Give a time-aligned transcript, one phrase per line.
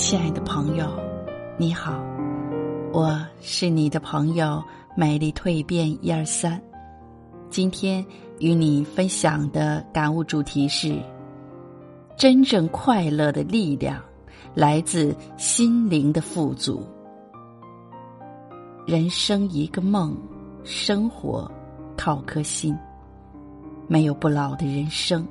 [0.00, 0.86] 亲爱的朋友，
[1.56, 2.00] 你好，
[2.92, 4.62] 我是你的朋友
[4.96, 6.58] 美丽蜕变一二三。
[7.50, 8.06] 今天
[8.38, 10.96] 与你分享的感悟主题是：
[12.16, 14.00] 真正快乐的力量
[14.54, 16.86] 来自心灵的富足。
[18.86, 20.16] 人生一个梦，
[20.62, 21.50] 生活
[21.96, 22.74] 靠颗心。
[23.88, 25.26] 没有不老的人生，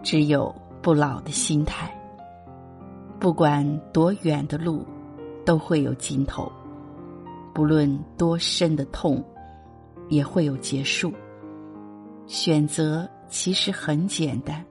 [0.00, 1.92] 只有不老的心态。
[3.18, 4.84] 不管多远的路，
[5.44, 6.50] 都会有尽头；
[7.54, 9.24] 不论多深的痛，
[10.08, 11.12] 也会有结束。
[12.26, 14.64] 选择其实很简单，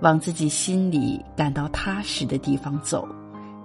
[0.00, 3.06] 往自己心里感到踏实的地方走，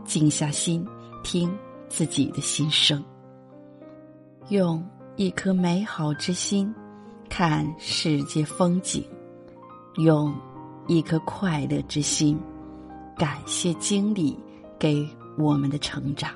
[0.04, 0.86] 静下心
[1.24, 1.54] 听
[1.88, 3.04] 自己的心声，
[4.50, 4.84] 用
[5.16, 6.74] 一颗美好之心
[7.30, 9.06] 看世界风景，
[9.98, 10.34] 用
[10.88, 12.40] 一颗快乐之心。
[13.18, 14.38] 感谢经历
[14.80, 16.32] 给我们的成长，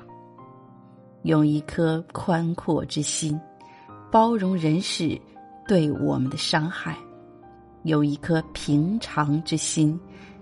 [1.22, 3.38] 用一颗宽阔之心
[4.10, 5.20] 包容人世
[5.66, 6.96] 对我们的伤害，
[7.82, 9.98] 用一颗平常之心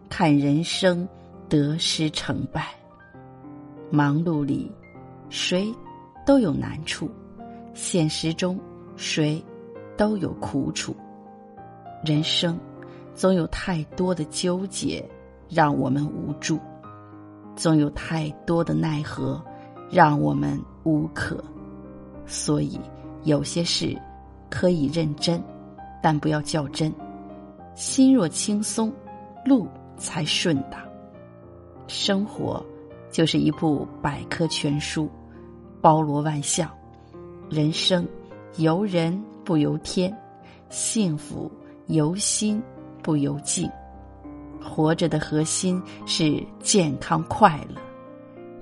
[0.09, 1.09] 看人生
[1.49, 2.75] 得失成败。
[3.91, 4.71] 忙碌里，
[5.31, 5.73] 谁
[6.27, 7.07] 都有难处；
[7.73, 8.59] 现实中，
[8.97, 9.43] 谁
[9.97, 10.95] 都有苦楚。
[12.05, 12.59] 人生
[13.15, 15.09] 总有太多的纠结。
[15.49, 16.59] 让我们无助，
[17.55, 19.43] 总有太多的奈何，
[19.91, 21.43] 让我们无可。
[22.27, 22.81] 所以，
[23.25, 23.97] 有些事
[24.51, 25.43] 可以认真，
[26.03, 26.93] 但不要较真。
[27.75, 28.93] 心若轻松，
[29.45, 30.81] 路才顺当。
[31.87, 32.65] 生活
[33.11, 35.09] 就是一部百科全书，
[35.81, 36.71] 包罗万象。
[37.51, 38.09] 人生
[38.57, 40.17] 由人不由天，
[40.71, 41.51] 幸福
[41.89, 42.63] 由心
[43.03, 43.71] 不由境。
[44.65, 47.81] 活着的核心是健康快乐，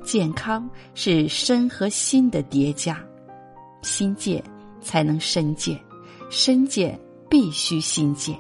[0.03, 3.03] 健康是身和心的叠加，
[3.83, 4.43] 心健
[4.81, 5.81] 才能身健，
[6.29, 6.99] 身健
[7.31, 8.37] 必须心健。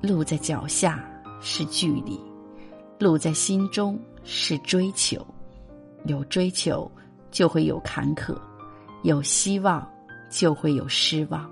[0.00, 1.04] 路在脚下
[1.40, 2.18] 是距离，
[2.98, 5.24] 路在心中是追求，
[6.06, 6.90] 有追求
[7.30, 8.34] 就会有坎坷，
[9.02, 9.86] 有希望
[10.30, 11.48] 就会有失望。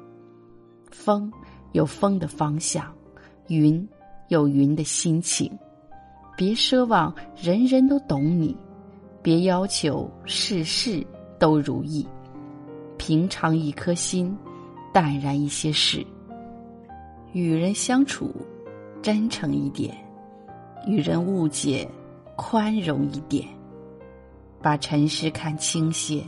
[0.91, 1.31] 风
[1.73, 2.91] 有风的方向，
[3.49, 3.87] 云。
[4.29, 5.51] 有云的心情，
[6.37, 8.57] 别奢望人人都懂你，
[9.23, 11.05] 别要求事事
[11.39, 12.07] 都如意，
[12.97, 14.37] 平常一颗心，
[14.93, 16.07] 淡然一些事。
[17.33, 18.35] 与人相处，
[19.03, 19.91] 真诚一点；
[20.87, 21.89] 与人误解，
[22.37, 23.47] 宽容一点。
[24.61, 26.23] 把尘世看清些，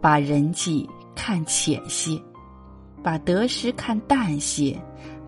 [0.00, 2.20] 把人际看浅些，
[3.02, 4.76] 把得失看淡些，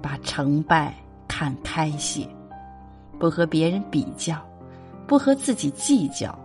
[0.01, 0.97] 把成败。
[1.41, 2.29] 看开些，
[3.19, 4.37] 不和别人比较，
[5.07, 6.39] 不和自己计较，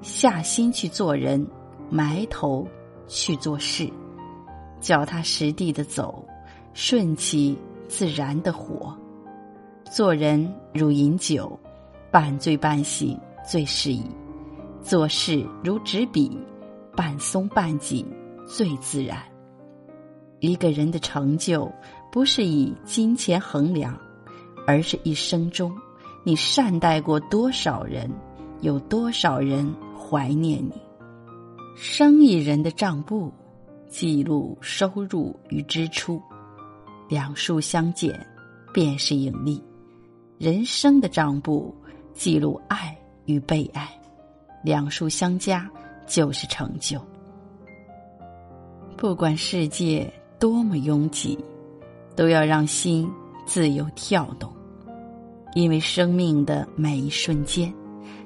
[0.00, 1.46] 下心去做人，
[1.88, 2.66] 埋头
[3.06, 3.88] 去做事，
[4.80, 6.26] 脚踏实地的走，
[6.74, 8.92] 顺其自然的活。
[9.84, 11.56] 做人如饮酒，
[12.10, 13.16] 半醉半醒
[13.48, 14.02] 最适宜；
[14.82, 16.36] 做事如执笔，
[16.96, 18.04] 半松半紧
[18.44, 19.22] 最自然。
[20.40, 21.70] 一个人的成就，
[22.10, 23.96] 不是以金钱衡量。
[24.66, 25.76] 而是一生中，
[26.24, 28.10] 你善待过多少人，
[28.60, 30.72] 有多少人怀念你。
[31.74, 33.32] 生意人的账簿，
[33.88, 36.20] 记录收入与支出，
[37.08, 38.24] 两数相减，
[38.72, 39.62] 便是盈利。
[40.38, 41.74] 人生的账簿，
[42.12, 43.88] 记录爱与被爱，
[44.62, 45.68] 两数相加，
[46.06, 47.00] 就是成就。
[48.96, 51.38] 不管世界多么拥挤，
[52.14, 53.10] 都要让心。
[53.52, 54.50] 自由跳动，
[55.54, 57.70] 因为生命的每一瞬间，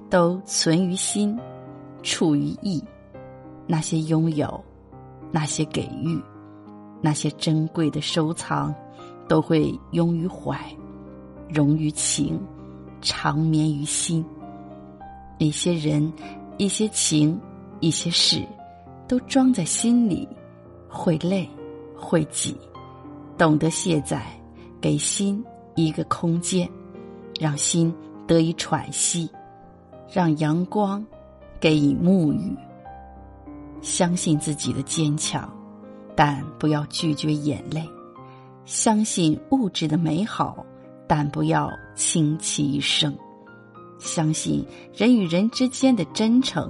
[0.08, 1.36] 都存于心，
[2.04, 2.80] 处于意。
[3.66, 4.64] 那些拥有，
[5.32, 6.16] 那些给予，
[7.00, 8.72] 那些珍贵的收藏，
[9.26, 10.56] 都会拥于怀，
[11.48, 12.40] 融于情，
[13.00, 14.24] 长眠于心。
[15.38, 16.12] 一些人，
[16.56, 17.36] 一些情，
[17.80, 18.46] 一些事，
[19.08, 20.28] 都装在心里，
[20.88, 21.50] 会累，
[21.96, 22.56] 会挤，
[23.36, 24.24] 懂得卸载。
[24.80, 25.44] 给心
[25.74, 26.68] 一个空间，
[27.40, 27.94] 让心
[28.26, 29.30] 得以喘息，
[30.12, 31.04] 让阳光
[31.60, 32.56] 给以沐浴。
[33.82, 35.48] 相信自己的坚强，
[36.14, 37.82] 但不要拒绝眼泪；
[38.64, 40.64] 相信物质的美好，
[41.06, 43.12] 但不要倾其一生；
[43.98, 46.68] 相信人与人之间的真诚，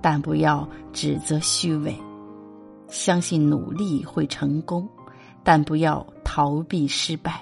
[0.00, 1.92] 但不要指责虚伪；
[2.88, 4.88] 相信努力会成功，
[5.46, 7.40] 但不要逃避失败。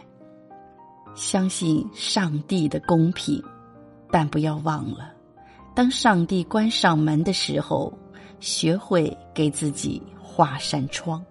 [1.14, 3.42] 相信上帝的公平，
[4.10, 5.10] 但不要忘了，
[5.74, 7.90] 当上帝关上门的时候，
[8.40, 11.24] 学会给自己画扇窗。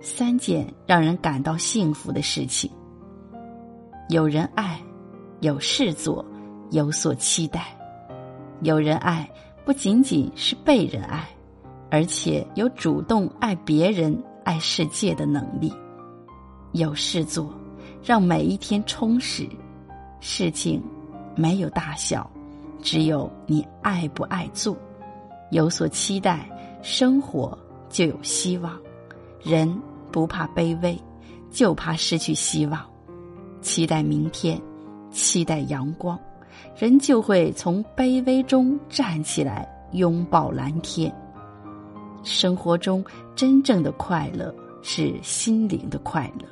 [0.00, 2.68] 三件让人感到幸福的事情：
[4.08, 4.82] 有人爱，
[5.42, 6.24] 有事做，
[6.72, 7.66] 有所期待。
[8.62, 9.30] 有人爱，
[9.64, 11.28] 不仅仅是被人爱，
[11.88, 15.72] 而且有主动爱别人、爱世界的能力。
[16.72, 17.52] 有事做，
[18.02, 19.48] 让每一天充实。
[20.20, 20.82] 事情
[21.34, 22.30] 没有大小。
[22.80, 24.76] 只有你爱不爱做，
[25.52, 26.50] 有所期待，
[26.82, 27.56] 生活
[27.88, 28.76] 就有希望。
[29.40, 29.72] 人
[30.10, 31.00] 不怕卑微，
[31.48, 32.84] 就怕失去希望。
[33.60, 34.60] 期待明天，
[35.12, 36.18] 期待阳光，
[36.76, 41.14] 人就会从卑微中站起来，拥抱蓝天。
[42.22, 43.04] 生活中
[43.34, 46.46] 真正的快乐是心灵的快乐，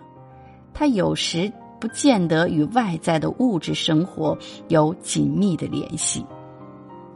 [0.72, 1.52] 它有时。
[1.80, 4.36] 不见得与外在的物质生活
[4.68, 6.22] 有紧密的联系。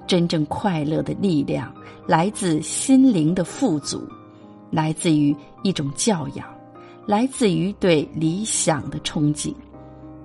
[0.06, 1.70] 真正快乐的力量
[2.06, 4.02] 来自心灵的富足，
[4.70, 6.46] 来自于一种教养，
[7.04, 9.54] 来自于对理想的憧憬，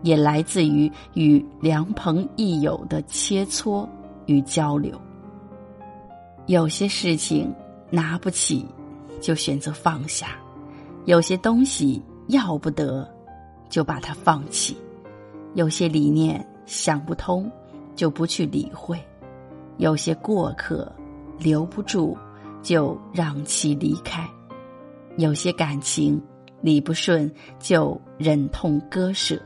[0.04, 3.86] 也来自于与良朋益友的切磋
[4.26, 4.98] 与交流。
[6.46, 7.54] 有些事情
[7.90, 8.66] 拿不起，
[9.22, 10.28] 就选择放下；
[11.06, 13.08] 有些东西要不得。
[13.70, 14.76] 就把它放弃，
[15.54, 17.48] 有些理念想不通，
[17.96, 18.98] 就不去理会；
[19.78, 20.92] 有些过客
[21.38, 22.18] 留不住，
[22.64, 24.24] 就让其离开；
[25.18, 26.20] 有些感情
[26.62, 29.38] 理不顺，就忍痛割舍；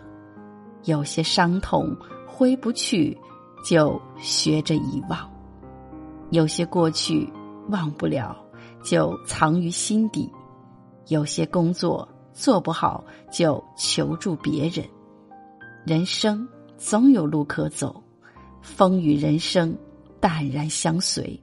[0.85, 1.93] 有些伤痛
[2.25, 3.17] 挥不去，
[3.61, 5.19] 就学着遗忘；
[6.29, 7.29] 有些过去
[7.69, 8.35] 忘不了，
[8.83, 10.29] 就藏于心底；
[11.07, 12.07] 有些工作。
[12.35, 14.83] 做不好就求助别人，
[15.85, 16.49] 人生
[16.79, 18.03] 总有路可走，
[18.63, 19.77] 风雨人生
[20.19, 21.39] 淡然相随，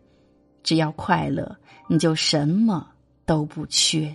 [0.64, 1.56] 只要快乐，
[1.88, 2.88] 你就什么
[3.24, 4.12] 都不缺。